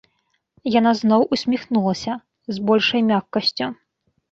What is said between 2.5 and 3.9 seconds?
з большаю мяккасцю.